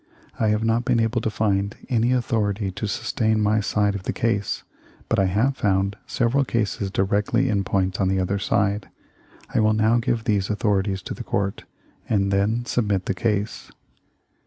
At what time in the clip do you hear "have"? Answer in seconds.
0.47-0.63, 5.25-5.55